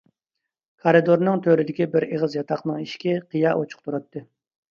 كارىدورنىڭ 0.85 1.43
تۆرىدىكى 1.47 1.87
بىر 1.95 2.07
ئېغىز 2.07 2.37
ياتاقنىڭ 2.37 2.81
ئىشىكى 2.85 3.15
قىيا 3.35 3.53
ئۇچۇق 3.59 3.85
تۇراتتى. 3.87 4.27